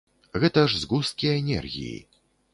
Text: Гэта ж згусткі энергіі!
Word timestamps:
Гэта 0.43 0.63
ж 0.71 0.79
згусткі 0.85 1.29
энергіі! 1.37 1.95